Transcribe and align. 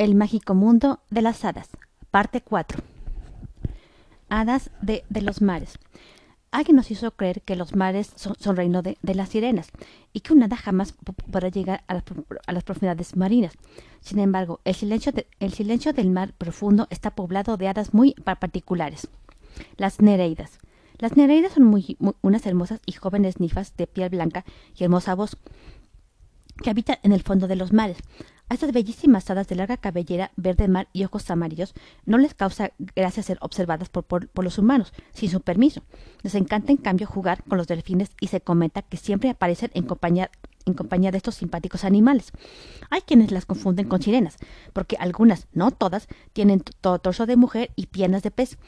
El 0.00 0.14
mágico 0.14 0.54
mundo 0.54 1.00
de 1.10 1.20
las 1.20 1.44
hadas, 1.44 1.68
parte 2.10 2.40
4. 2.40 2.80
Hadas 4.30 4.70
de, 4.80 5.04
los 5.20 5.42
mares. 5.42 5.78
Alguien 6.50 6.76
nos 6.76 6.90
hizo 6.90 7.10
creer 7.10 7.42
que 7.42 7.54
los 7.54 7.76
mares 7.76 8.10
son, 8.16 8.56
reino 8.56 8.80
de, 8.80 8.96
las 9.02 9.28
sirenas 9.28 9.68
y 10.14 10.20
que 10.20 10.32
un 10.32 10.42
hada 10.42 10.56
jamás 10.56 10.94
podrá 11.30 11.50
llegar 11.50 11.84
a 11.86 11.92
las, 11.92 12.64
profundidades 12.64 13.14
marinas. 13.14 13.52
Sin 14.00 14.20
embargo, 14.20 14.60
el 14.64 14.74
silencio, 14.74 15.12
de, 15.12 15.26
el 15.38 15.52
silencio 15.52 15.92
del 15.92 16.08
mar 16.08 16.32
profundo 16.32 16.86
está 16.88 17.10
poblado 17.10 17.58
de 17.58 17.68
hadas 17.68 17.92
muy 17.92 18.14
particulares. 18.14 19.06
Las 19.76 20.00
nereidas. 20.00 20.60
Las 20.96 21.18
nereidas 21.18 21.52
son 21.52 21.74
unas 22.22 22.46
hermosas 22.46 22.80
y 22.86 22.92
jóvenes 22.92 23.38
nifas 23.38 23.76
de 23.76 23.86
piel 23.86 24.08
blanca 24.08 24.46
y 24.78 24.82
hermosa 24.82 25.14
voz 25.14 25.36
que 26.62 26.70
habitan 26.70 26.96
en 27.02 27.12
el 27.12 27.22
fondo 27.22 27.48
de 27.48 27.56
los 27.56 27.74
mares. 27.74 27.98
A 28.50 28.54
estas 28.54 28.72
bellísimas 28.72 29.30
hadas 29.30 29.46
de 29.46 29.54
larga 29.54 29.76
cabellera, 29.76 30.32
verde 30.34 30.66
mar 30.66 30.88
y 30.92 31.04
ojos 31.04 31.30
amarillos 31.30 31.72
no 32.04 32.18
les 32.18 32.34
causa 32.34 32.72
gracia 32.96 33.22
ser 33.22 33.38
observadas 33.42 33.88
por, 33.88 34.02
por, 34.02 34.26
por, 34.26 34.42
los 34.42 34.58
humanos, 34.58 34.92
sin 35.12 35.30
su 35.30 35.40
permiso. 35.40 35.82
Les 36.22 36.34
encanta, 36.34 36.72
en 36.72 36.78
cambio, 36.78 37.06
jugar 37.06 37.44
con 37.44 37.58
los 37.58 37.68
delfines 37.68 38.10
y 38.20 38.26
se 38.26 38.40
comenta 38.40 38.82
que 38.82 38.96
siempre 38.96 39.30
aparecen 39.30 39.70
en 39.74 39.84
compañía, 39.84 40.32
en 40.66 40.74
compañía 40.74 41.12
de 41.12 41.18
estos 41.18 41.36
simpáticos 41.36 41.84
animales. 41.84 42.32
Hay 42.90 43.02
quienes 43.02 43.30
las 43.30 43.46
confunden 43.46 43.86
con 43.86 44.02
sirenas, 44.02 44.36
porque 44.72 44.96
algunas, 44.98 45.46
no 45.52 45.70
todas, 45.70 46.08
tienen 46.32 46.60
todo 46.80 46.98
torso 46.98 47.26
de 47.26 47.36
mujer 47.36 47.70
y 47.76 47.86
piernas 47.86 48.24
de 48.24 48.32
pez. 48.32 48.58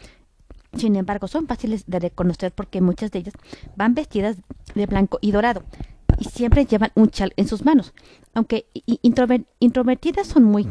Sin 0.78 0.94
embargo, 0.94 1.27
son 1.27 1.48
fáciles 1.48 1.86
de 1.88 1.98
reconocer 1.98 2.52
porque 2.52 2.80
muchas 2.80 3.10
de 3.10 3.19
ellas 3.19 3.34
van 3.74 3.94
vestidas 3.94 4.36
de 4.77 4.86
blanco 4.86 5.19
y 5.20 5.33
dorado 5.33 5.64
y 6.22 6.24
siempre 6.24 6.66
llevan 6.66 6.92
un 6.94 7.10
chal 7.10 7.32
en 7.36 7.48
sus 7.48 7.64
manos. 7.64 7.92
Aunque 8.32 8.66
introvertidas 9.02 10.28
son 10.28 10.44
muy 10.44 10.68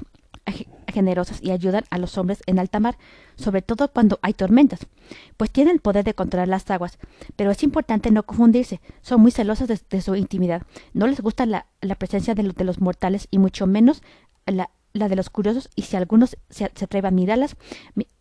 generosas 0.87 1.39
y 1.41 1.51
ayudan 1.51 1.83
a 1.89 1.97
los 1.97 2.17
hombres 2.17 2.41
en 2.45 2.57
alta 2.57 2.79
mar, 2.79 2.97
sobre 3.35 3.61
todo 3.61 3.89
cuando 3.89 4.17
hay 4.21 4.34
tormentas, 4.34 4.87
pues 5.35 5.51
tienen 5.51 5.76
el 5.76 5.81
poder 5.81 6.05
de 6.05 6.13
controlar 6.13 6.48
las 6.48 6.70
aguas. 6.71 6.99
Pero 7.35 7.51
es 7.51 7.63
importante 7.63 8.11
no 8.11 8.23
confundirse, 8.23 8.79
son 9.01 9.21
muy 9.21 9.31
celosas 9.31 9.67
de, 9.67 10.01
su 10.01 10.15
intimidad. 10.15 10.63
No 10.93 11.05
les 11.07 11.20
gusta 11.20 11.45
la, 11.45 11.65
presencia 11.98 12.33
de, 12.33 12.43
de, 12.43 12.63
los 12.63 12.79
mortales 12.79 13.27
y 13.29 13.37
mucho 13.37 13.67
menos 13.67 14.04
la, 14.45 14.70
de 14.93 15.15
los 15.15 15.29
curiosos, 15.29 15.70
y 15.76 15.83
si 15.83 15.98
algunos 15.98 16.37
se, 16.49 16.71
se 16.73 16.85
atreven 16.85 17.13
a 17.13 17.15
mirarlas, 17.15 17.57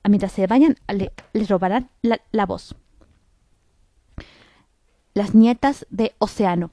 mientras 0.09 0.33
se 0.33 0.47
le, 0.49 1.13
les 1.33 1.49
robarán 1.49 1.91
la, 2.03 2.21
la 2.33 2.47
voz. 2.47 2.75
Las 5.15 5.35
nietas 5.35 5.87
de 5.91 6.13
Océano. 6.19 6.71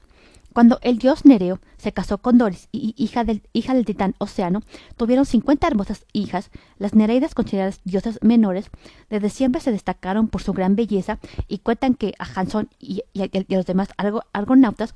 Cuando 0.52 0.78
el 0.82 0.98
dios 0.98 1.24
Nereo 1.24 1.60
se 1.76 1.92
casó 1.92 2.18
con 2.18 2.38
Doris, 2.38 2.68
hija 2.72 3.24
del, 3.24 3.42
hija 3.52 3.74
del 3.74 3.84
titán 3.84 4.14
Océano, 4.18 4.62
tuvieron 4.96 5.26
50 5.26 5.66
hermosas 5.66 6.04
hijas. 6.12 6.50
Las 6.78 6.94
Nereidas, 6.94 7.34
consideradas 7.34 7.80
diosas 7.84 8.18
menores, 8.22 8.70
desde 9.10 9.30
siempre 9.30 9.60
se 9.60 9.72
destacaron 9.72 10.28
por 10.28 10.42
su 10.42 10.52
gran 10.52 10.74
belleza 10.74 11.18
y 11.46 11.58
cuentan 11.58 11.94
que 11.94 12.14
a 12.18 12.24
Hanson 12.24 12.70
y, 12.78 13.02
a, 13.20 13.28
los 13.48 13.66
demás 13.66 13.88
argonautas 14.32 14.94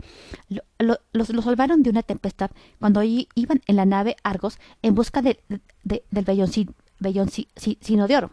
lo, 0.49 0.63
lo, 0.79 0.99
los, 1.13 1.31
los, 1.31 1.45
salvaron 1.45 1.83
de 1.83 1.91
una 1.91 2.03
tempestad 2.03 2.51
cuando 2.81 3.03
iban 3.03 3.61
en 3.67 3.77
la 3.77 3.85
nave 3.85 4.17
Argos 4.23 4.59
en 4.83 4.95
busca 4.95 5.23
de, 5.23 5.41
de, 5.85 6.03
del 6.11 6.25
velloncino 6.25 8.07
de 8.09 8.17
oro. 8.17 8.31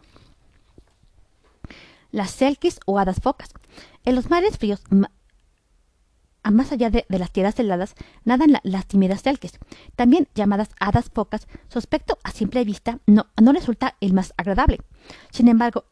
Las 2.12 2.32
selkis 2.32 2.80
o 2.86 2.98
hadas 2.98 3.20
focas. 3.22 3.50
En 4.06 4.16
los 4.16 4.30
mares 4.30 4.58
fríos 4.58 4.82
a 6.44 6.52
más 6.52 6.72
allá 6.72 6.90
de, 6.90 7.06
de, 7.10 7.20
las 7.20 7.32
tierras 7.32 7.60
heladas 7.60 7.96
nadan 8.24 8.52
la, 8.52 8.62
las 8.64 8.86
tímidas 8.86 9.22
selkis, 9.22 9.60
también 9.96 10.28
llamadas 10.36 10.70
hadas 10.80 11.10
focas. 11.14 11.48
Su 11.68 11.80
aspecto 11.80 12.18
a 12.24 12.32
simple 12.32 12.64
vista 12.64 13.00
no, 13.08 13.28
no 13.42 13.52
resulta 13.54 13.96
el 14.00 14.14
más 14.14 14.34
agradable. 14.38 14.80
Sin 15.32 15.48
embargo, 15.48 15.86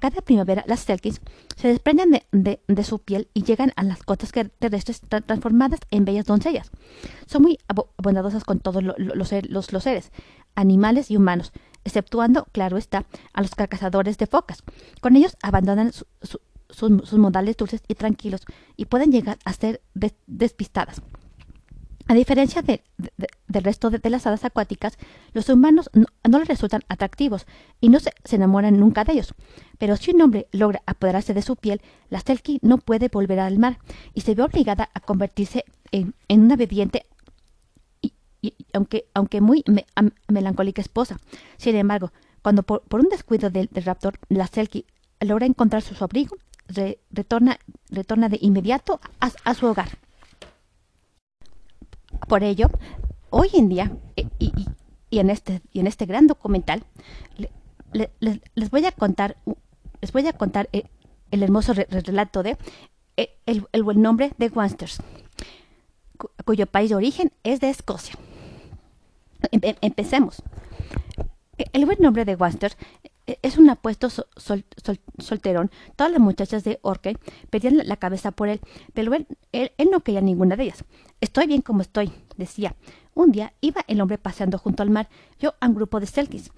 cada 0.00 0.20
primavera 0.22 0.64
las 0.66 0.80
selkis 0.80 1.20
se 1.56 1.68
desprenden 1.68 2.22
de, 2.32 2.60
de, 2.66 2.84
su 2.84 2.98
piel 3.00 3.28
y 3.34 3.42
llegan 3.42 3.72
a 3.76 3.82
las 3.82 4.02
costas 4.02 4.32
terrestres 4.58 5.00
tra 5.00 5.20
transformadas 5.20 5.80
en 5.90 6.04
bellas 6.04 6.26
doncellas. 6.26 6.70
Son 7.26 7.42
muy 7.42 7.58
bondadosas 7.98 8.44
con 8.44 8.60
todos 8.60 8.82
lo, 8.82 8.94
los, 8.98 9.32
los, 9.72 9.82
seres, 9.82 10.12
animales 10.54 11.10
y 11.10 11.16
humanos, 11.16 11.52
exceptuando, 11.84 12.46
claro 12.52 12.76
está, 12.76 13.06
a 13.32 13.42
los 13.42 13.54
cazadores 13.54 14.18
de 14.18 14.26
focas. 14.26 14.62
Con 15.00 15.16
ellos 15.16 15.36
abandonan 15.42 15.92
su 15.92 16.06
sus, 16.72 17.12
modales 17.14 17.56
dulces 17.56 17.82
y 17.88 17.94
tranquilos 17.94 18.42
y 18.76 18.86
pueden 18.86 19.12
llegar 19.12 19.38
a 19.44 19.52
ser 19.52 19.80
des, 19.94 20.14
despistadas. 20.26 21.02
A 22.08 22.14
diferencia 22.14 22.62
de, 22.62 22.82
de, 22.98 23.28
del 23.52 23.64
resto 23.64 23.90
de, 23.90 24.10
las 24.10 24.26
hadas 24.26 24.44
acuáticas, 24.44 24.98
los 25.32 25.48
humanos 25.48 25.90
no, 25.94 26.38
les 26.38 26.48
resultan 26.48 26.82
atractivos 26.88 27.46
y 27.80 27.90
no 27.90 28.00
se, 28.00 28.12
enamoran 28.30 28.78
nunca 28.78 29.04
de 29.04 29.12
ellos. 29.12 29.34
Pero 29.78 29.96
si 29.96 30.10
un 30.10 30.22
hombre 30.22 30.48
logra 30.50 30.82
apoderarse 30.86 31.34
de 31.34 31.42
su 31.42 31.56
piel, 31.56 31.80
la 32.10 32.20
Selkie 32.20 32.58
no 32.62 32.78
puede 32.78 33.08
volver 33.08 33.38
al 33.38 33.58
mar 33.58 33.78
y 34.14 34.22
se 34.22 34.34
ve 34.34 34.42
obligada 34.42 34.90
a 34.94 35.00
convertirse 35.00 35.64
en, 35.92 36.14
una 36.28 36.54
obediente 36.54 37.06
y, 38.00 38.12
aunque, 38.72 39.06
aunque 39.14 39.40
muy 39.40 39.62
melancólica 40.28 40.82
esposa. 40.82 41.18
Sin 41.56 41.76
embargo, 41.76 42.12
cuando 42.42 42.64
por, 42.64 42.82
un 42.90 43.08
descuido 43.08 43.50
del, 43.50 43.68
del 43.70 43.84
raptor, 43.84 44.18
la 44.28 44.48
Selkie 44.48 44.86
logra 45.20 45.46
encontrar 45.46 45.82
su 45.82 46.02
abrigo, 46.02 46.36
re, 46.74 46.98
retorna, 47.10 47.58
retorna 47.90 48.28
de 48.28 48.38
inmediato 48.40 49.00
a, 49.20 49.54
su 49.54 49.66
hogar. 49.66 49.98
Por 52.28 52.42
ello, 52.42 52.70
hoy 53.30 53.50
en 53.54 53.68
día, 53.68 53.92
y, 54.16 54.52
y, 55.10 55.18
en, 55.18 55.30
este, 55.30 55.60
en 55.74 55.86
este 55.86 56.06
gran 56.06 56.26
documental, 56.26 56.82
le, 57.36 57.50
le, 58.20 58.40
les, 58.54 58.70
voy 58.70 58.86
a 58.86 58.92
contar, 58.92 59.36
les 60.00 60.12
voy 60.12 60.26
a 60.26 60.32
contar 60.32 60.68
el, 60.72 60.88
el 61.30 61.42
hermoso 61.42 61.74
re, 61.74 61.86
relato 61.90 62.42
de 62.42 62.56
el, 63.46 63.66
el, 63.72 63.82
buen 63.82 64.00
nombre 64.00 64.32
de 64.38 64.48
Wansters, 64.48 65.02
cuyo 66.44 66.66
país 66.66 66.90
de 66.90 66.96
origen 66.96 67.32
es 67.42 67.60
de 67.60 67.70
Escocia. 67.70 68.14
Empecemos. 69.50 70.42
El 71.72 71.84
buen 71.84 71.98
nombre 72.00 72.24
de 72.24 72.36
Wansters 72.36 72.76
es 73.26 73.58
un 73.58 73.70
apuesto 73.70 74.10
sol, 74.10 74.26
sol, 74.36 74.64
sol, 74.82 75.00
solterón. 75.18 75.70
Todas 75.96 76.12
las 76.12 76.20
muchachas 76.20 76.64
de 76.64 76.78
Orkney 76.82 77.16
pedían 77.50 77.78
la, 77.84 77.96
cabeza 77.96 78.32
por 78.32 78.48
él, 78.48 78.60
pero 78.94 79.14
él, 79.14 79.26
él, 79.52 79.88
no 79.90 80.00
quería 80.00 80.20
ninguna 80.20 80.56
de 80.56 80.64
ellas. 80.64 80.84
Estoy 81.20 81.46
bien 81.46 81.62
como 81.62 81.82
estoy, 81.82 82.12
decía. 82.36 82.74
Un 83.14 83.32
día 83.32 83.52
iba 83.60 83.84
el 83.86 84.00
hombre 84.00 84.18
paseando 84.18 84.58
junto 84.58 84.82
al 84.82 84.90
mar, 84.90 85.08
vio 85.40 85.54
a 85.60 85.68
un 85.68 85.74
grupo 85.74 86.00
de 86.00 86.06
selkies. 86.06 86.50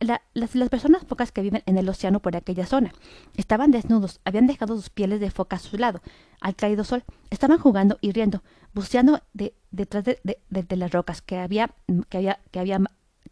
La, 0.00 0.20
las, 0.34 0.50
personas 0.68 1.04
pocas 1.04 1.32
que 1.32 1.40
viven 1.40 1.62
en 1.64 1.78
el 1.78 1.88
océano 1.88 2.20
por 2.20 2.36
aquella 2.36 2.66
zona. 2.66 2.92
Estaban 3.36 3.70
desnudos, 3.70 4.20
habían 4.24 4.46
dejado 4.46 4.76
sus 4.76 4.90
pieles 4.90 5.18
de 5.18 5.30
foca 5.30 5.56
a 5.56 5.60
su 5.60 5.78
lado, 5.78 6.02
al 6.40 6.54
caído 6.54 6.84
sol. 6.84 7.04
Estaban 7.30 7.58
jugando 7.58 7.96
y 8.02 8.12
riendo, 8.12 8.42
buceando 8.74 9.22
de, 9.32 9.54
detrás 9.70 10.04
de, 10.04 10.20
de, 10.24 10.38
de, 10.50 10.76
las 10.76 10.92
rocas 10.92 11.22
que 11.22 11.38
había, 11.38 11.74
que 12.10 12.18
había, 12.18 12.40
que 12.50 12.60
había, 12.60 12.80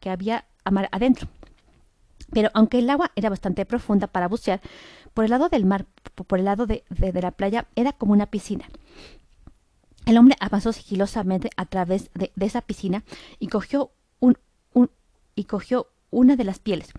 que 0.01 0.11
había 0.11 0.47
a 0.65 0.71
mar 0.71 0.89
adentro. 0.93 1.29
Pero 2.33 2.51
aunque 2.55 2.79
el 2.79 2.91
agua 2.91 3.11
era 3.17 3.31
bastante 3.31 3.65
profunda 3.65 4.07
para 4.07 4.29
bucear, 4.29 4.61
por 5.15 5.25
el 5.25 5.31
lado 5.31 5.49
del 5.49 5.65
mar, 5.65 5.87
por 6.15 6.39
el 6.39 6.45
lado 6.45 6.67
de, 6.67 6.85
de, 6.89 7.23
la 7.23 7.33
playa, 7.33 7.67
era 7.75 7.93
como 7.93 8.13
una 8.13 8.27
piscina. 8.27 8.67
El 10.07 10.17
hombre 10.19 10.37
avanzó 10.41 10.73
sigilosamente 10.73 11.51
a 11.57 11.67
través 11.67 12.11
de, 12.15 12.33
esa 12.41 12.63
piscina 12.63 13.05
y 13.39 13.49
cogió, 13.49 13.93
un, 14.19 14.39
un, 14.73 14.91
y 15.35 15.45
cogió 15.45 15.89
una 16.11 16.37
de 16.37 16.45
las 16.45 16.59
pieles. 16.59 16.93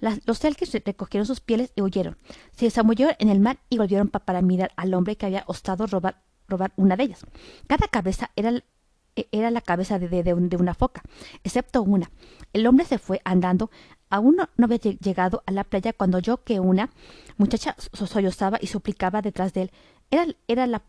Las, 0.00 0.20
los 0.26 0.38
selkies 0.38 0.72
recogieron 0.84 1.26
sus 1.26 1.40
pieles 1.40 1.72
y 1.74 1.82
huyeron. 1.82 2.16
Se 2.52 2.70
zambullieron 2.70 3.16
en 3.18 3.28
el 3.28 3.40
mar 3.40 3.58
y 3.68 3.78
volvieron 3.78 4.08
pa 4.08 4.20
para 4.20 4.42
mirar 4.42 4.72
al 4.76 4.94
hombre 4.94 5.16
que 5.16 5.26
había 5.26 5.44
ostado 5.46 5.86
robar, 5.86 6.22
robar 6.46 6.72
una 6.76 6.96
de 6.96 7.04
ellas. 7.04 7.26
Cada 7.66 7.88
cabeza 7.88 8.30
era, 8.36 8.62
era 9.32 9.50
la 9.50 9.60
cabeza 9.60 9.98
de, 9.98 10.08
de, 10.08 10.22
de, 10.22 10.56
una 10.56 10.74
foca, 10.74 11.02
excepto 11.42 11.82
una. 11.82 12.10
El 12.52 12.66
hombre 12.66 12.86
se 12.86 12.98
fue 12.98 13.20
andando 13.24 13.70
Aún 14.10 14.36
no, 14.36 14.48
había 14.64 14.78
llegado 14.78 15.42
a 15.46 15.52
la 15.52 15.64
playa 15.64 15.92
cuando 15.92 16.18
oyó 16.18 16.42
que 16.42 16.60
una 16.60 16.90
muchacha 17.36 17.76
sollozaba 17.92 18.58
y 18.60 18.66
suplicaba 18.66 19.22
detrás 19.22 19.52
de 19.52 19.62
él. 19.62 19.70
Era, 20.10 20.26
era 20.46 20.66
la, 20.66 20.80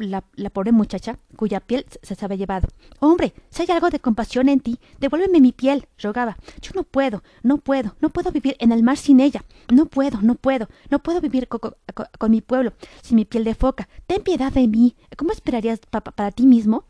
pobre 0.50 0.71
muchacha 0.71 1.19
cuya 1.36 1.60
piel 1.60 1.86
se, 2.01 2.16
había 2.24 2.38
llevado. 2.38 2.69
Hombre, 3.00 3.33
si 3.50 3.63
hay 3.63 3.71
algo 3.71 3.89
de 3.89 4.00
compasión 4.00 4.48
en 4.48 4.62
ti, 4.62 4.80
devuélveme 5.00 5.42
mi 5.42 5.51
piel, 5.51 5.88
rogaba. 5.98 6.38
Yo 6.62 6.71
no 6.74 6.83
puedo, 6.83 7.21
no 7.44 7.57
puedo, 7.57 7.95
no 8.00 8.12
puedo 8.12 8.31
vivir 8.31 8.56
en 8.60 8.71
el 8.71 8.81
mar 8.81 8.95
sin 8.95 9.19
ella. 9.19 9.44
No 9.74 9.88
puedo, 9.88 10.22
no 10.22 10.36
puedo, 10.36 10.69
no 10.89 11.00
puedo 11.00 11.19
vivir 11.19 11.50
con, 11.50 12.31
mi 12.31 12.39
pueblo 12.39 12.72
sin 13.01 13.18
mi 13.18 13.25
piel 13.25 13.44
de 13.44 13.56
foca. 13.56 13.89
Ten 14.07 14.24
piedad 14.24 14.54
de 14.54 14.68
mí. 14.69 14.95
¿Cómo 15.18 15.33
esperarías 15.33 15.80
pa, 15.89 16.00
para 16.00 16.31
ti 16.31 16.45
mismo? 16.45 16.86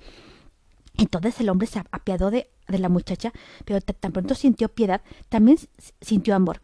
Entonces 1.00 1.40
el 1.40 1.50
hombre 1.50 1.66
se 1.66 1.80
apiadó 1.92 2.30
de, 2.30 2.52
de 2.72 2.80
la 2.80 2.90
muchacha, 2.90 3.32
pero 3.66 3.82
tan 3.82 4.12
pronto 4.12 4.36
sintió 4.36 4.70
piedad, 4.70 5.02
también 5.30 5.58
sintió 6.02 6.36
amor. 6.36 6.60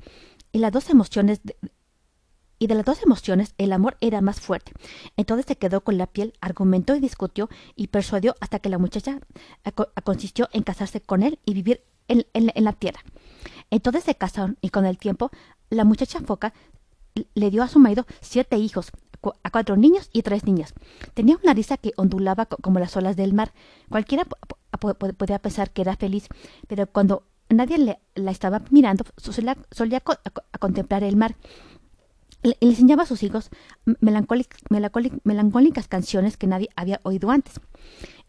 Y 0.52 0.60
las 0.60 0.72
dos 0.72 0.90
emociones 0.90 1.42
de, 1.44 1.56
y 2.60 2.68
de 2.68 2.76
las 2.76 2.86
dos 2.86 3.04
emociones 3.04 3.54
el 3.58 3.74
amor 3.74 3.98
era 4.02 4.22
más 4.22 4.40
fuerte. 4.40 4.72
Entonces 5.18 5.46
se 5.48 5.58
quedó 5.58 5.82
con 5.82 5.98
la 5.98 6.08
piel, 6.08 6.34
argumentó 6.42 6.96
y 6.96 7.00
discutió 7.00 7.50
y 7.76 7.88
persuadió 7.88 8.36
hasta 8.40 8.60
que 8.60 8.70
la 8.70 8.78
muchacha 8.78 9.20
consistió 10.04 10.50
en 10.54 10.64
casarse 10.64 11.02
con 11.02 11.24
él 11.24 11.40
y 11.46 11.54
vivir 11.54 11.84
en, 12.08 12.26
en, 12.34 12.64
la 12.64 12.74
tierra. 12.74 13.02
Entonces 13.72 14.04
se 14.04 14.16
casaron 14.16 14.58
y 14.62 14.70
con 14.70 14.86
el 14.86 14.98
tiempo 14.98 15.32
la 15.70 15.84
muchacha 15.84 16.22
foca 16.22 16.54
le 17.34 17.50
dio 17.50 17.64
a 17.64 17.68
su 17.68 17.80
marido 17.80 18.06
siete 18.22 18.58
hijos, 18.58 18.92
a 19.44 19.50
cuatro 19.50 19.76
niños 19.76 20.10
y 20.14 20.22
tres 20.22 20.46
niñas. 20.46 20.74
Tenía 21.14 21.38
una 21.42 21.54
risa 21.54 21.78
que 21.78 21.94
ondulaba 21.98 22.46
como 22.46 22.80
las 22.80 22.96
olas 22.96 23.16
del 23.16 23.34
mar. 23.34 23.54
Cualquiera 23.90 24.26
podía 24.78 25.40
pensar 25.40 25.72
que 25.72 25.82
era 25.82 25.96
feliz, 25.96 26.28
pero 26.68 26.88
cuando 26.88 27.24
nadie 27.50 27.78
le, 27.78 28.00
la 28.16 28.32
estaba 28.32 28.62
mirando, 28.72 29.06
solía, 29.18 29.56
a 30.52 30.58
contemplar 30.58 31.04
el 31.04 31.16
mar. 31.16 31.36
Le, 32.44 32.58
enseñaba 32.62 33.04
a 33.04 33.06
sus 33.08 33.24
hijos 33.24 33.50
melancólicas, 34.02 35.88
canciones 35.88 36.38
que 36.38 36.48
nadie 36.48 36.70
había 36.76 37.00
oído 37.04 37.32
antes. 37.32 37.60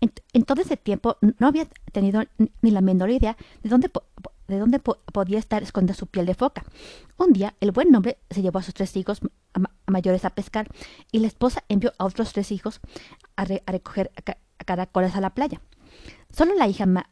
En, 0.00 0.42
todo 0.44 0.62
ese 0.62 0.76
tiempo 0.76 1.18
no 1.38 1.46
había 1.46 1.66
tenido 1.92 2.22
ni 2.62 2.70
la 2.70 2.80
menor 2.80 3.10
idea 3.10 3.36
de 3.62 3.68
dónde, 3.68 3.90
de 4.48 4.58
dónde 4.58 4.78
podía 4.78 5.38
estar 5.38 5.62
escondida 5.62 5.94
su 5.94 6.06
piel 6.06 6.26
de 6.26 6.34
foca. 6.34 6.64
Un 7.18 7.32
día, 7.32 7.54
el 7.60 7.72
buen 7.72 7.94
hombre 7.94 8.18
se 8.30 8.42
llevó 8.42 8.58
a 8.58 8.62
sus 8.62 8.74
tres 8.74 8.96
hijos 8.96 9.20
mayores 9.86 10.24
a 10.24 10.30
pescar 10.30 10.68
y 11.12 11.20
la 11.20 11.26
esposa 11.26 11.64
envió 11.68 11.92
a 11.98 12.04
otros 12.04 12.32
tres 12.32 12.52
hijos 12.52 12.80
a, 13.36 13.44
recoger 13.44 14.10
caracoles 14.64 15.14
a 15.16 15.20
la 15.20 15.30
playa. 15.30 15.60
Solo 16.32 16.54
la 16.54 16.68
hija 16.68 16.86
más, 16.86 17.06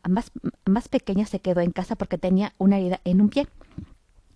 más 0.67 0.89
pequeña 0.89 1.27
se 1.27 1.41
quedó 1.41 1.61
en 1.61 1.71
casa 1.71 1.97
porque 1.97 2.19
tenía 2.19 2.53
una 2.59 2.79
herida 2.79 3.01
en 3.05 3.21
un 3.21 3.31
pie. 3.31 3.47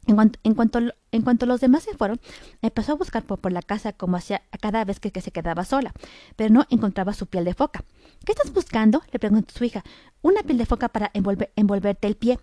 En 0.09 0.55
cuanto, 0.55 1.45
los 1.45 1.61
demás 1.61 1.83
se 1.83 1.95
fueron, 1.95 2.19
empezó 2.63 2.93
a 2.93 2.95
buscar 2.95 3.25
por, 3.25 3.53
la 3.53 3.61
casa 3.61 3.93
como 3.93 4.17
hacía 4.17 4.41
cada 4.59 4.83
vez 4.87 5.01
que, 5.01 5.21
se 5.21 5.31
quedaba 5.33 5.67
sola, 5.67 5.93
pero 6.35 6.53
no 6.53 6.65
encontraba 6.71 7.13
su 7.13 7.27
piel 7.27 7.45
de 7.45 7.53
foca. 7.53 7.85
¿Qué 8.25 8.33
estás 8.33 8.51
buscando? 8.55 9.03
le 9.13 9.19
preguntó 9.19 9.53
su 9.55 9.65
hija. 9.65 9.85
Una 10.23 10.43
piel 10.43 10.57
de 10.57 10.65
foca 10.65 10.89
para 10.89 11.11
envolver, 11.13 11.53
envolverte 11.57 12.09
el 12.09 12.17
pie. 12.17 12.39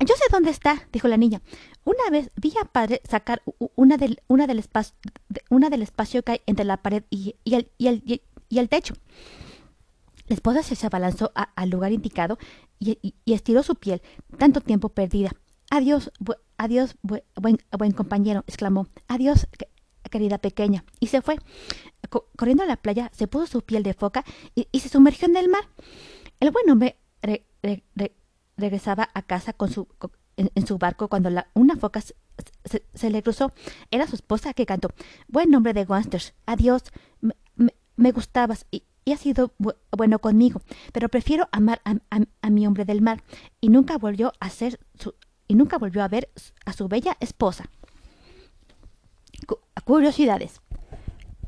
Yo 0.00 0.14
sé 0.16 0.24
dónde 0.32 0.50
está, 0.50 0.88
dijo 0.92 1.06
la 1.06 1.16
niña. 1.16 1.40
Una 1.84 2.10
vez 2.10 2.32
vi 2.34 2.52
a 2.60 2.64
padre 2.64 3.00
sacar 3.08 3.42
una 3.76 3.96
del, 3.96 4.20
una 4.26 4.48
del, 4.48 4.58
espacio, 4.58 6.24
que 6.24 6.32
hay 6.32 6.40
entre 6.46 6.64
la 6.64 6.78
pared 6.78 7.04
y, 7.10 7.36
el, 7.44 7.70
y 7.78 8.58
el 8.58 8.68
techo. 8.68 8.94
Esposa 10.34 10.62
se 10.62 10.86
abalanzó 10.86 11.32
al 11.34 11.70
lugar 11.70 11.92
indicado 11.92 12.38
y, 12.78 13.14
estiró 13.26 13.62
su 13.62 13.74
piel, 13.76 14.02
tanto 14.38 14.60
tiempo 14.60 14.90
perdida. 14.90 15.32
Adiós, 15.70 16.10
adiós, 16.56 16.96
buen, 17.02 17.58
buen 17.76 17.92
compañero, 17.92 18.44
exclamó. 18.46 18.86
Adiós, 19.08 19.46
querida 20.10 20.38
pequeña. 20.38 20.84
Y 21.00 21.08
se 21.08 21.22
fue. 21.22 21.38
corriendo 22.36 22.62
a 22.62 22.66
la 22.66 22.76
playa, 22.76 23.10
se 23.12 23.26
puso 23.26 23.46
su 23.46 23.62
piel 23.62 23.82
de 23.82 23.94
foca 23.94 24.24
y, 24.54 24.78
se 24.78 24.88
sumergió 24.88 25.28
en 25.28 25.36
el 25.36 25.48
mar. 25.48 25.64
El 26.40 26.50
buen 26.50 26.70
hombre 26.70 26.98
regresaba 28.56 29.10
a 29.12 29.22
casa 29.22 29.52
con 29.52 29.70
su, 29.70 29.88
en, 30.36 30.66
su 30.66 30.78
barco 30.78 31.08
cuando 31.08 31.30
una 31.54 31.76
foca 31.76 32.00
se, 32.00 33.10
le 33.10 33.22
cruzó. 33.22 33.52
Era 33.90 34.06
su 34.06 34.14
esposa 34.14 34.54
que 34.54 34.66
cantó. 34.66 34.90
Buen 35.28 35.54
hombre 35.54 35.72
de 35.72 35.84
Wansters. 35.84 36.34
Adiós. 36.46 36.82
Me, 37.96 38.10
gustabas 38.10 38.66
y 39.04 39.12
ha 39.12 39.16
sido 39.16 39.52
bueno 39.90 40.18
conmigo, 40.18 40.60
pero 40.92 41.08
prefiero 41.08 41.48
amar 41.52 41.80
a, 41.84 42.50
mi 42.50 42.66
hombre 42.66 42.84
del 42.84 43.02
mar 43.02 43.22
y 43.60 43.68
nunca 43.68 43.98
volvió 43.98 44.32
a 44.40 44.50
ser 44.50 44.80
su, 44.98 45.14
y 45.48 45.54
nunca 45.54 45.78
volvió 45.78 46.02
a 46.02 46.08
ver 46.08 46.30
a 46.64 46.72
su 46.72 46.88
bella 46.88 47.16
esposa. 47.20 47.68
curiosidades. 49.84 50.60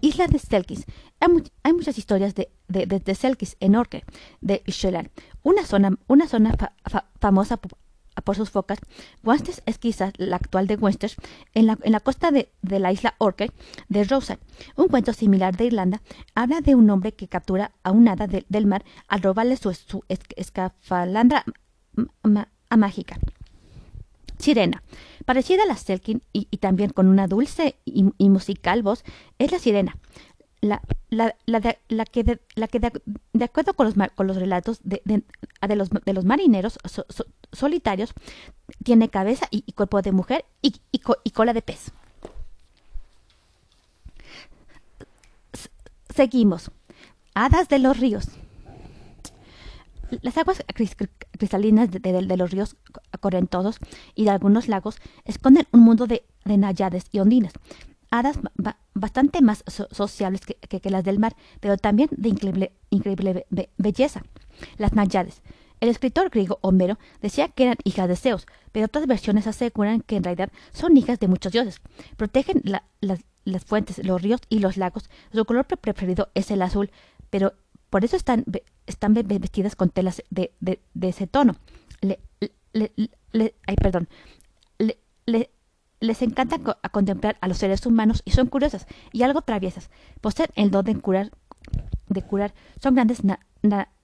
Isla 0.02 0.26
de 0.26 0.38
Selkis. 0.38 0.84
Hay, 1.20 1.72
muchas 1.72 1.96
historias 1.96 2.34
de, 2.34 2.50
de, 2.68 3.14
Selkis 3.14 3.56
en 3.60 3.76
Orke, 3.76 4.04
de 4.42 4.62
Shetland, 4.66 5.10
una 5.42 5.64
zona, 5.64 5.98
una 6.06 6.28
zona 6.28 6.54
famosa 7.18 7.56
por 7.56 7.78
sus 8.34 8.50
focas, 8.50 8.78
Wansters 9.24 9.62
es 9.66 9.78
quizás 9.78 10.12
la 10.16 10.36
actual 10.36 10.66
de 10.66 10.76
Wansters, 10.76 11.16
en 11.54 11.66
la, 11.66 11.78
en 11.82 11.92
la 11.92 12.00
costa 12.00 12.30
de, 12.30 12.50
de, 12.62 12.78
la 12.78 12.92
isla 12.92 13.14
Orkney 13.18 13.50
de 13.88 14.04
Rosa. 14.04 14.38
Un 14.76 14.88
cuento 14.88 15.12
similar 15.12 15.56
de 15.56 15.66
Irlanda 15.66 16.02
habla 16.34 16.60
de 16.60 16.74
un 16.74 16.90
hombre 16.90 17.12
que 17.12 17.28
captura 17.28 17.72
a 17.82 17.92
un 17.92 18.08
hada 18.08 18.26
del 18.26 18.66
mar 18.66 18.84
al 19.08 19.22
robarle 19.22 19.56
su, 19.56 19.72
su 19.72 20.04
escafalandra 20.08 21.44
mágica. 22.76 23.18
Sirena. 24.38 24.82
Parecida 25.24 25.62
a 25.62 25.66
la 25.66 25.76
Selkin 25.76 26.22
y, 26.32 26.44
también 26.58 26.90
con 26.90 27.08
una 27.08 27.26
dulce 27.26 27.76
y, 27.84 28.28
musical 28.28 28.82
voz, 28.82 29.02
es 29.38 29.50
la 29.50 29.58
sirena. 29.58 29.96
La, 30.66 30.82
la, 31.46 31.60
de, 31.60 31.78
que, 32.10 32.24
de, 32.24 32.40
la 32.54 32.68
que 32.68 32.80
de, 32.80 33.44
acuerdo 33.44 33.74
con 33.74 33.86
los, 33.86 33.94
con 34.14 34.26
los 34.26 34.36
relatos 34.36 34.80
de, 34.82 35.00
de, 35.04 35.76
los, 35.76 35.90
de 35.90 36.12
los 36.12 36.24
marineros 36.24 36.78
solitarios, 37.52 38.12
tiene 38.82 39.08
cabeza 39.08 39.46
y, 39.50 39.72
cuerpo 39.72 40.02
de 40.02 40.12
mujer 40.12 40.44
y, 40.62 40.72
cola 41.30 41.52
de 41.52 41.62
pez. 41.62 41.92
seguimos. 46.16 46.70
Hadas 47.34 47.68
de 47.68 47.78
los 47.78 48.00
ríos. 48.00 48.28
Las 50.22 50.38
aguas 50.38 50.64
cristalinas 51.32 51.90
de, 51.90 52.36
los 52.36 52.50
ríos 52.50 52.76
correntosos 53.20 53.78
y 54.14 54.24
de 54.24 54.30
algunos 54.30 54.68
lagos 54.68 54.96
esconden 55.24 55.66
un 55.72 55.80
mundo 55.80 56.06
de, 56.06 56.24
nayades 56.44 57.04
y 57.12 57.18
ondinas, 57.18 57.52
hadas 58.10 58.38
bastante 58.96 59.42
más 59.42 59.62
sociables 59.66 60.40
que, 60.46 60.90
las 60.90 61.04
del 61.04 61.18
mar, 61.18 61.36
pero 61.60 61.76
también 61.76 62.08
de 62.12 62.30
increíble, 62.30 62.72
increíble 62.90 63.46
belleza. 63.76 64.22
Las 64.78 64.94
nayades, 64.94 65.42
el 65.80 65.90
escritor 65.90 66.30
griego 66.30 66.58
Homero 66.62 66.98
decía 67.20 67.48
que 67.48 67.64
eran 67.64 67.76
hijas 67.84 68.08
de 68.08 68.16
Zeus, 68.16 68.46
pero 68.72 68.86
otras 68.86 69.06
versiones 69.06 69.46
aseguran 69.46 70.00
que 70.00 70.16
en 70.16 70.24
realidad 70.24 70.50
son 70.72 70.96
hijas 70.96 71.20
de 71.20 71.28
muchos 71.28 71.52
dioses. 71.52 71.80
Protegen 72.16 72.62
las, 72.64 73.20
fuentes, 73.64 74.04
los 74.04 74.22
ríos 74.22 74.40
y 74.48 74.60
los 74.60 74.78
lagos. 74.78 75.10
Su 75.32 75.44
color 75.44 75.66
preferido 75.66 76.30
es 76.34 76.50
el 76.50 76.62
azul, 76.62 76.90
pero 77.28 77.52
por 77.90 78.04
eso 78.04 78.16
están, 78.16 78.44
están 78.86 79.12
vestidas 79.12 79.76
con 79.76 79.90
telas 79.90 80.22
de, 80.30 80.52
ese 81.02 81.26
tono. 81.26 81.56
ay, 82.02 83.76
perdón. 83.76 84.08
Les 86.00 86.22
encanta 86.22 86.58
contemplar 86.90 87.36
a 87.40 87.48
los 87.48 87.58
seres 87.58 87.86
humanos 87.86 88.22
y 88.24 88.32
son 88.32 88.46
curiosas 88.46 88.86
y 89.12 89.22
algo 89.22 89.42
traviesas. 89.42 89.90
Poseen 90.20 90.50
el 90.54 90.70
don 90.70 90.84
de 90.84 90.94
curar, 90.96 91.30
de 92.08 92.22
curar. 92.22 92.54
Son 92.82 92.94
grandes 92.94 93.22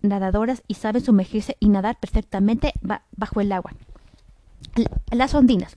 nadadoras 0.01 0.63
y 0.69 0.75
saben 0.75 1.05
sumergirse 1.05 1.57
y 1.61 1.69
nadar 1.69 1.99
perfectamente 1.99 2.73
bajo 2.81 3.41
el 3.41 3.53
agua. 3.53 3.73
Las 5.11 5.35
ondinas. 5.35 5.77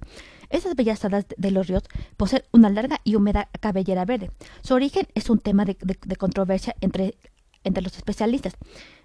Esas 0.50 0.76
bellas 0.76 1.04
hadas 1.04 1.26
de 1.36 1.52
los 1.52 1.68
ríos 1.68 1.84
poseen 2.18 2.44
una 2.52 2.70
larga 2.70 3.02
y 3.04 3.16
húmeda 3.16 3.50
cabellera 3.60 4.06
verde. 4.06 4.32
Su 4.62 4.76
origen 4.76 5.08
es 5.16 5.30
un 5.30 5.40
tema 5.40 5.66
de, 5.66 5.76
controversia 6.18 6.76
entre, 6.82 7.16
entre 7.64 7.84
los 7.84 7.98
especialistas, 7.98 8.56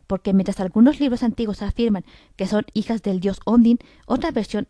porque 0.06 0.35
mientras 0.35 0.61
algunos 0.61 1.00
libros 1.00 1.23
antiguos 1.23 1.62
afirman 1.62 2.04
que 2.37 2.46
son 2.46 2.66
hijas 2.75 3.02
del 3.02 3.20
dios 3.20 3.40
Ondin, 3.46 3.78
otra 4.06 4.30
versión 4.32 4.68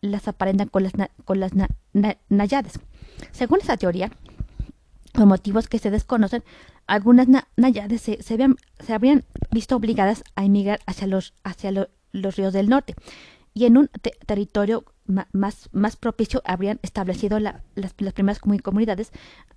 las 0.00 0.28
aparentan 0.28 0.68
con 0.68 0.82
las, 0.82 0.92
con 1.24 1.40
las 1.40 1.52
Nayades. 2.28 2.80
Según 3.32 3.60
esa 3.60 3.76
teoría, 3.76 4.10
por 5.12 5.26
motivos 5.26 5.68
que 5.68 5.78
se 5.78 5.90
desconocen, 5.90 6.44
algunas 6.86 7.28
nayades 7.56 8.00
se, 8.02 8.22
se, 8.22 8.92
habrían 8.92 9.24
visto 9.50 9.76
obligadas 9.76 10.24
a 10.36 10.44
emigrar 10.44 10.80
hacia 10.86 11.06
los, 11.06 11.34
hacia 11.44 11.72
los 12.12 12.36
ríos 12.36 12.52
del 12.52 12.68
norte 12.68 12.94
y 13.52 13.64
en 13.66 13.76
un 13.76 13.90
territorio 14.26 14.84
más, 15.32 15.68
más 15.72 15.96
propicio 15.96 16.42
habrían 16.44 16.78
establecido 16.82 17.40
las, 17.40 17.62
primeras 18.14 18.38
comunidades 18.38 19.10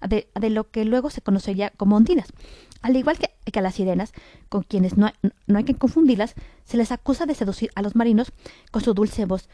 de, 0.07 0.27
de, 0.33 0.49
lo 0.49 0.71
que 0.71 0.85
luego 0.85 1.09
se 1.09 1.21
conocería 1.21 1.71
como 1.71 1.97
ondinas. 1.97 2.29
Al 2.81 2.95
igual 2.95 3.17
que, 3.17 3.29
que 3.51 3.59
a 3.59 3.61
las 3.61 3.75
sirenas, 3.75 4.13
con 4.49 4.63
quienes 4.63 4.97
no, 4.97 5.11
no 5.45 5.57
hay 5.57 5.65
que 5.65 5.75
confundirlas, 5.75 6.35
se 6.63 6.77
les 6.77 6.91
acusa 6.91 7.25
de 7.25 7.35
seducir 7.35 7.69
a 7.75 7.81
los 7.81 7.95
marinos 7.95 8.31
con 8.71 8.81
su 8.81 8.93
dulce 8.93 9.25
voz, 9.25 9.49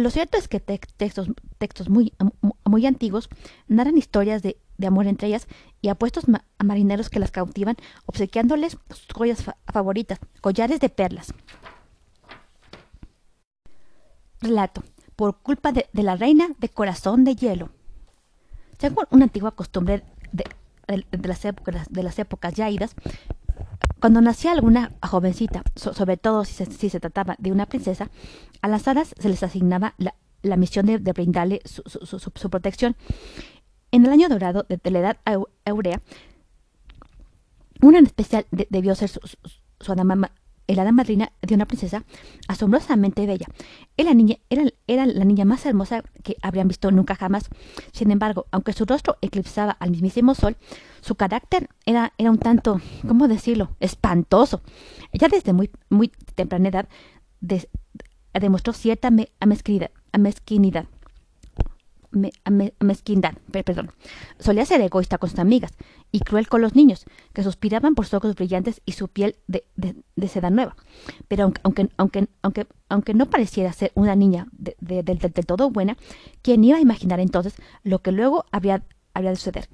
lo 0.00 0.10
cierto 0.10 0.38
es 0.38 0.48
que 0.48 0.60
textos, 0.60 1.28
textos 1.58 1.88
muy, 1.88 2.14
muy 2.64 2.86
antiguos 2.86 3.28
narran 3.68 3.98
historias 3.98 4.42
de, 4.42 4.56
amor 4.86 5.06
entre 5.06 5.28
ellas 5.28 5.46
y 5.80 5.88
apuestos 5.88 6.24
a 6.58 6.64
marineros 6.64 7.08
que 7.08 7.20
las 7.20 7.30
cautivan, 7.30 7.76
obsequiándoles 8.06 8.78
sus 8.90 9.06
joyas 9.14 9.44
favoritas, 9.66 10.18
collares 10.40 10.80
de 10.80 10.88
perlas. 10.88 11.32
Relato. 14.40 14.82
Por 15.14 15.38
culpa 15.38 15.70
de, 15.72 15.88
la 15.92 16.16
reina 16.16 16.48
de 16.58 16.68
corazón 16.68 17.24
de 17.24 17.36
hielo. 17.36 17.70
Según 18.78 19.04
una 19.10 19.24
antigua 19.24 19.52
costumbre 19.52 20.02
de, 20.32 20.44
las, 21.22 21.44
épocas, 21.44 21.86
de 21.90 22.02
las 22.02 22.18
épocas 22.18 22.54
ya 22.54 22.68
idas, 22.68 22.96
cuando 24.02 24.20
nacía 24.20 24.50
alguna 24.50 24.90
jovencita, 25.00 25.62
sobre 25.76 26.16
todo 26.16 26.44
si 26.44 26.64
se, 26.90 26.98
trataba 26.98 27.36
de 27.38 27.52
una 27.52 27.66
princesa, 27.66 28.10
a 28.60 28.66
las 28.66 28.88
hadas 28.88 29.14
se 29.16 29.28
les 29.28 29.44
asignaba 29.44 29.94
la, 29.96 30.56
misión 30.56 30.86
de, 30.86 30.98
brindarle 30.98 31.60
su, 31.64 32.50
protección. 32.50 32.96
En 33.92 34.04
el 34.04 34.10
año 34.10 34.28
dorado 34.28 34.66
de, 34.68 34.90
la 34.90 34.98
edad 34.98 35.18
aurea, 35.64 36.02
una 37.80 38.00
en 38.00 38.06
especial 38.06 38.44
debió 38.50 38.96
ser 38.96 39.08
su, 39.08 39.92
el 40.66 40.78
hada 40.78 40.92
madrina 40.92 41.32
de 41.42 41.54
una 41.54 41.66
princesa 41.66 42.04
asombrosamente 42.48 43.26
bella. 43.26 43.46
Era 43.96 44.10
la, 44.10 44.14
niña, 44.14 44.36
era, 44.86 45.06
la 45.06 45.24
niña 45.24 45.44
más 45.44 45.64
hermosa 45.66 46.02
que 46.22 46.36
habrían 46.42 46.68
visto 46.68 46.90
nunca 46.90 47.14
jamás. 47.14 47.48
Sin 47.92 48.10
embargo, 48.10 48.46
aunque 48.50 48.72
su 48.72 48.84
rostro 48.84 49.16
eclipsaba 49.20 49.72
al 49.72 49.90
mismísimo 49.90 50.34
sol, 50.34 50.56
su 51.00 51.14
carácter 51.14 51.68
era, 51.86 52.12
un 52.18 52.38
tanto, 52.38 52.80
¿cómo 53.06 53.28
decirlo?, 53.28 53.76
espantoso. 53.80 54.62
Ella 55.12 55.28
desde 55.28 55.52
muy, 55.52 55.70
muy 55.90 56.12
temprana 56.34 56.68
edad 56.68 56.88
demostró 58.32 58.72
cierta 58.72 59.10
amezquinidad 59.40 60.86
me, 62.12 62.32
mezquindad, 62.80 63.34
perdón. 63.50 63.90
Solía 64.38 64.64
ser 64.64 64.80
egoísta 64.80 65.18
con 65.18 65.30
sus 65.30 65.38
amigas 65.38 65.72
y 66.10 66.20
cruel 66.20 66.48
con 66.48 66.62
los 66.62 66.74
niños, 66.74 67.04
que 67.32 67.42
suspiraban 67.42 67.94
por 67.94 68.06
sus 68.06 68.14
ojos 68.14 68.34
brillantes 68.34 68.80
y 68.84 68.92
su 68.92 69.08
piel 69.08 69.36
de, 69.46 69.64
de, 69.76 70.28
seda 70.28 70.50
nueva. 70.50 70.76
Pero 71.28 71.44
aunque, 71.44 71.88
aunque, 71.96 72.28
aunque, 72.42 72.66
aunque 72.88 73.14
no 73.14 73.26
pareciera 73.26 73.72
ser 73.72 73.92
una 73.94 74.14
niña 74.14 74.46
del 74.52 75.04
de, 75.04 75.42
todo 75.42 75.70
buena, 75.70 75.96
¿quién 76.42 76.62
iba 76.64 76.78
a 76.78 76.80
imaginar 76.80 77.20
entonces 77.20 77.54
lo 77.82 78.00
que 78.00 78.12
luego 78.12 78.44
habría, 78.52 78.84
habría 79.14 79.30
de 79.30 79.36
suceder? 79.36 79.68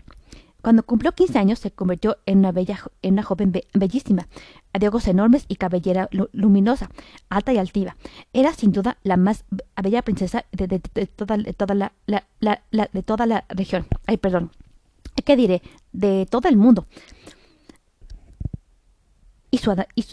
Cuando 0.61 0.83
cumplió 0.83 1.13
15 1.13 1.39
años 1.39 1.61
se 1.61 1.71
convirtió 1.71 2.19
en 2.27 2.39
una, 2.39 2.51
bella, 2.51 2.81
en 3.03 3.13
una 3.13 3.23
joven 3.23 3.53
bellísima, 3.75 4.27
de 4.73 4.89
ojos 4.89 5.07
enormes 5.07 5.45
y 5.47 5.55
cabellera 5.55 6.09
luminosa, 6.33 6.91
alta 7.29 7.53
y 7.53 7.59
altiva. 7.59 7.97
Era 8.33 8.53
sin 8.53 8.73
duda 8.73 8.99
la 9.05 9.17
más 9.17 9.45
bella 9.81 10.03
princesa 10.03 10.47
de, 10.51 10.81
toda, 11.15 11.39
toda 11.57 11.75
la, 12.07 12.63
de 12.93 13.03
toda 13.05 13.27
la 13.27 13.45
región. 13.49 13.87
Ay, 14.07 14.17
perdón. 14.17 14.51
¿Qué 15.25 15.37
diré? 15.37 15.63
De 15.93 16.27
todo 16.29 16.49
el 16.49 16.57
mundo. 16.57 16.87
Y 19.53 19.59
su 19.59 19.71
hada, 19.71 19.87
y, 19.95 20.05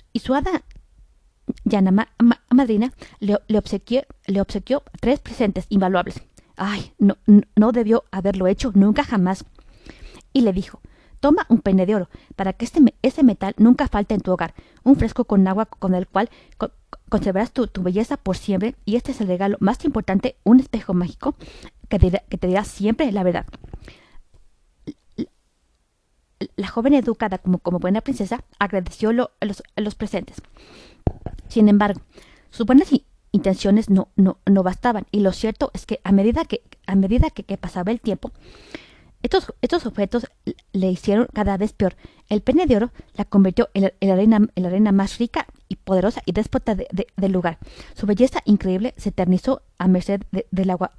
Madrina 2.51 2.93
le, 3.19 3.37
le, 3.47 3.57
obsequió, 3.57 4.03
le 4.27 4.41
obsequió 4.41 4.83
tres 5.01 5.19
presentes 5.19 5.65
invaluables. 5.69 6.21
Ay, 6.55 6.93
no, 6.99 7.17
no 7.55 7.71
debió 7.71 8.03
haberlo 8.11 8.47
hecho 8.47 8.71
nunca 8.75 9.03
jamás 9.03 9.43
y 10.35 10.41
le 10.41 10.53
dijo 10.53 10.81
Toma 11.21 11.45
un 11.49 11.61
peine 11.61 11.85
de 11.85 11.95
oro, 11.95 12.09
para 12.35 12.53
que 12.53 12.65
este, 12.65 12.81
ese 13.01 13.23
metal 13.23 13.55
nunca 13.57 13.87
falte 13.87 14.13
en 14.13 14.21
tu 14.21 14.31
hogar, 14.31 14.53
un 14.83 14.95
fresco 14.95 15.25
con 15.25 15.47
agua 15.47 15.65
con 15.65 15.95
el 15.95 16.07
cual 16.07 16.29
conservarás 17.09 17.51
tu, 17.51 17.67
belleza 17.81 18.17
por 18.17 18.37
siempre, 18.37 18.75
y 18.85 18.95
este 18.95 19.11
es 19.11 19.21
el 19.21 19.27
regalo 19.27 19.57
más 19.59 19.83
importante, 19.85 20.35
un 20.43 20.59
espejo 20.59 20.93
mágico 20.93 21.35
que 21.89 21.97
te, 21.97 22.11
que 22.29 22.37
te 22.37 22.47
dirá 22.47 22.63
siempre 22.63 23.11
la 23.11 23.23
verdad. 23.23 23.45
La 26.57 26.67
joven 26.67 26.93
educada 26.93 27.37
como, 27.37 27.59
como 27.59 27.79
buena 27.79 28.01
princesa 28.01 28.43
agradeció 28.59 29.13
los, 29.13 29.29
los, 29.77 29.95
presentes. 29.95 30.41
Sin 31.47 31.69
embargo, 31.69 32.01
sus 32.51 32.65
buenas 32.65 32.89
intenciones 33.31 33.89
no, 33.89 34.09
no, 34.15 34.37
no 34.45 34.63
bastaban, 34.63 35.07
y 35.11 35.21
lo 35.21 35.31
cierto 35.31 35.71
es 35.73 35.85
que 35.85 36.01
a 36.03 36.11
medida 36.11 36.43
que, 36.45 36.61
a 36.85 36.95
medida 36.95 37.29
que 37.29 37.57
pasaba 37.57 37.91
el 37.91 38.01
tiempo, 38.01 38.31
estos, 39.25 39.53
estos 39.61 39.87
objetos 39.87 40.27
le 40.71 40.91
hicieron 40.91 41.27
cada 41.33 41.57
vez 41.57 41.73
peor. 41.73 41.95
El 42.29 42.41
pene 42.41 42.67
de 42.67 42.75
oro 42.75 42.91
la 43.15 43.25
convirtió 43.25 43.69
en 43.73 43.91
la, 43.99 44.15
reina, 44.15 44.37
en 44.37 44.63
la 44.63 44.69
reina 44.69 44.91
más 44.91 45.17
rica 45.17 45.47
y 45.67 45.77
poderosa 45.77 46.21
y 46.25 46.31
déspota 46.31 46.75
del 46.75 47.31
lugar. 47.31 47.57
Su 47.95 48.05
belleza 48.05 48.41
increíble 48.45 48.93
se 48.97 49.09
eternizó 49.09 49.63
a 49.79 49.87
merced 49.87 50.21
del 50.51 50.69
agua, 50.69 50.91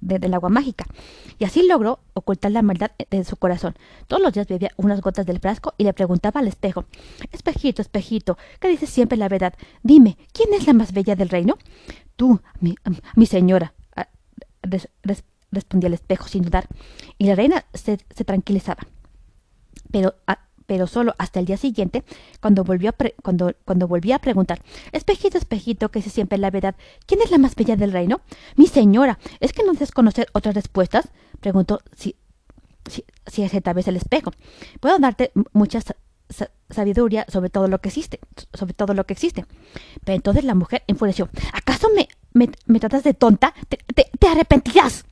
del 0.00 0.32
agua 0.32 0.48
mágica, 0.48 0.86
y 1.38 1.44
así 1.44 1.66
logró 1.66 2.00
ocultar 2.14 2.52
la 2.52 2.62
maldad 2.62 2.90
de 3.10 3.24
su 3.24 3.36
corazón. 3.36 3.74
Todos 4.06 4.22
los 4.22 4.32
días 4.32 4.46
bebía 4.46 4.72
unas 4.76 5.02
gotas 5.02 5.26
del 5.26 5.38
frasco 5.38 5.74
y 5.76 5.84
le 5.84 5.92
preguntaba 5.92 6.40
al 6.40 6.48
espejo 6.48 6.86
Espejito, 7.32 7.82
espejito, 7.82 8.38
que 8.60 8.68
dices 8.68 8.88
siempre 8.88 9.18
la 9.18 9.28
verdad. 9.28 9.52
Dime, 9.82 10.16
¿quién 10.32 10.54
es 10.54 10.66
la 10.66 10.72
más 10.72 10.92
bella 10.92 11.16
del 11.16 11.28
reino? 11.28 11.58
Tú, 12.16 12.40
mi, 12.60 12.76
mi 13.14 13.26
señora. 13.26 13.74
Respondía 15.50 15.88
el 15.88 15.94
espejo 15.94 16.28
sin 16.28 16.42
dudar, 16.42 16.66
y 17.18 17.26
la 17.26 17.34
reina 17.34 17.64
se, 17.74 17.96
tranquilizaba. 17.96 18.86
Pero, 19.90 20.14
pero 20.66 20.86
solo 20.86 21.14
hasta 21.18 21.40
el 21.40 21.46
día 21.46 21.56
siguiente, 21.56 22.04
cuando 22.40 22.64
volvió, 22.64 22.90
a 22.90 22.94
cuando, 23.22 23.54
cuando 23.64 23.88
volvía 23.88 24.16
a 24.16 24.18
preguntar, 24.20 24.60
Espejito, 24.92 25.38
espejito, 25.38 25.90
que 25.90 26.02
se 26.02 26.10
siempre 26.10 26.38
la 26.38 26.50
verdad, 26.50 26.76
¿quién 27.06 27.22
es 27.22 27.30
la 27.30 27.38
más 27.38 27.54
bella 27.54 27.76
del 27.76 27.92
reino? 27.92 28.20
Mi 28.56 28.66
señora, 28.66 29.18
¿es 29.40 29.52
que 29.52 29.64
no 29.64 29.72
deseas 29.72 29.92
conocer 29.92 30.28
otras 30.32 30.54
respuestas? 30.54 31.08
Preguntó 31.40 31.80
si, 31.96 32.16
si, 32.86 33.04
si 33.26 33.42
es 33.42 33.62
tal 33.62 33.74
vez 33.74 33.88
el 33.88 33.96
espejo. 33.96 34.32
Puedo 34.80 34.98
darte 34.98 35.32
mucha 35.52 35.80
sabiduría 36.68 37.24
sobre 37.28 37.48
todo 37.48 37.68
lo 37.68 37.80
que 37.80 37.88
existe, 37.88 38.20
sobre 38.52 38.74
todo 38.74 38.92
lo 38.92 39.04
que 39.04 39.14
existe. 39.14 39.46
Pero 40.04 40.16
entonces 40.16 40.44
la 40.44 40.54
mujer 40.54 40.84
enfureció. 40.86 41.30
¿Acaso 41.54 41.88
me, 41.94 42.08
me, 42.66 42.80
tratas 42.80 43.04
de 43.04 43.14
tonta? 43.14 43.54
te 43.68 44.28
arrepentirás. 44.28 45.06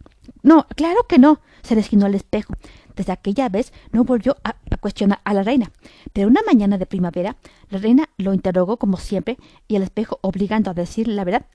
No, 0.46 0.64
claro 0.76 1.08
que 1.08 1.18
no, 1.18 1.40
se 1.64 1.74
desquinó 1.74 2.06
al 2.06 2.14
espejo. 2.14 2.54
Desde 2.94 3.10
aquella 3.10 3.48
vez 3.48 3.72
no 3.90 4.04
volvió 4.04 4.36
a, 4.44 4.54
cuestionar 4.78 5.20
a 5.24 5.34
la 5.34 5.42
reina. 5.42 5.72
Pero 6.12 6.28
una 6.28 6.40
mañana 6.46 6.78
de 6.78 6.86
primavera, 6.86 7.36
la 7.68 7.78
reina 7.78 8.10
lo 8.16 8.32
interrogó 8.32 8.76
como 8.76 8.96
siempre 8.96 9.38
y 9.66 9.74
el 9.74 9.82
espejo, 9.82 10.20
obligando 10.22 10.70
a 10.70 10.74
decir 10.74 11.08
la 11.08 11.24
verdad, 11.24 11.46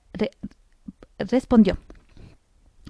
respondió. 1.18 1.78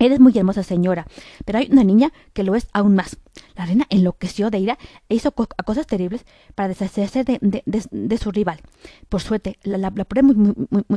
Eres 0.00 0.18
muy 0.18 0.36
hermosa 0.36 0.64
señora, 0.64 1.06
pero 1.44 1.60
hay 1.60 1.68
una 1.70 1.84
niña 1.84 2.12
que 2.32 2.42
lo 2.42 2.56
es 2.56 2.66
aún 2.72 2.96
más. 2.96 3.16
La 3.54 3.64
reina 3.64 3.86
enloqueció 3.88 4.50
de 4.50 4.58
ira 4.58 4.78
e 5.08 5.14
hizo 5.14 5.30
cosas 5.30 5.86
terribles 5.86 6.26
para 6.56 6.66
deshacerse 6.66 7.22
de, 7.22 8.18
su 8.18 8.32
rival. 8.32 8.60
Por 9.08 9.22
suerte, 9.22 9.56
la, 9.62 9.78
la, 9.78 9.92
pobre 9.92 10.24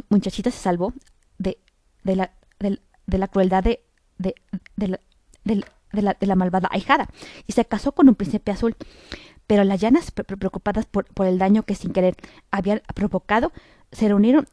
muchachita 0.10 0.50
se 0.50 0.58
salvó 0.58 0.94
la, 2.04 2.32
de 2.58 3.18
la 3.20 3.28
crueldad 3.28 3.64
de, 3.64 3.86
de, 4.76 5.00
de, 5.44 5.56
la, 6.02 6.18
de, 6.20 6.28
la, 6.28 6.36
malvada 6.36 6.70
ahijada 6.72 7.08
y 7.48 7.54
se 7.54 7.66
casó 7.66 7.94
con 7.94 8.10
un 8.10 8.16
príncipe 8.16 8.52
azul. 8.52 8.76
Pero 9.48 9.64
las 9.64 9.80
llanas, 9.80 10.12
preocupadas 10.12 10.86
por, 10.86 11.06
por 11.06 11.28
el 11.28 11.38
daño 11.38 11.64
que 11.64 11.76
sin 11.76 11.94
querer 11.94 12.16
habían 12.50 12.82
provocado, 12.96 13.52
se 13.92 14.08
reunieron 14.08 14.48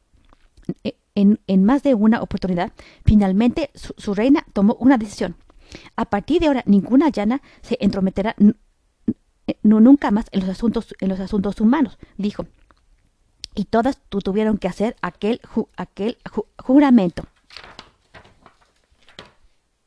e, 0.84 0.96
en, 1.14 1.40
en, 1.46 1.64
más 1.64 1.82
de 1.82 1.94
una 1.94 2.22
oportunidad. 2.22 2.72
Finalmente, 3.04 3.70
su, 3.74 4.14
reina 4.14 4.44
tomó 4.52 4.74
una 4.74 4.98
decisión. 4.98 5.36
A 5.96 6.04
partir 6.04 6.40
de 6.40 6.48
ahora, 6.48 6.62
ninguna 6.66 7.08
llana 7.08 7.42
se 7.62 7.78
entrometerá 7.80 8.36
nunca 9.62 10.10
más 10.10 10.26
en 10.32 10.40
los 10.40 10.48
asuntos, 10.48 10.94
en 11.00 11.08
los 11.08 11.20
asuntos 11.20 11.60
humanos, 11.60 11.98
dijo. 12.16 12.46
Y 13.54 13.64
todas 13.64 13.98
tuvieron 14.08 14.56
que 14.56 14.68
hacer 14.68 14.96
aquel, 15.02 15.40
aquel 15.76 16.18
juramento. 16.58 17.24